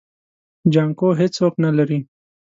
[0.73, 1.99] جانکو هيڅوک نه لري.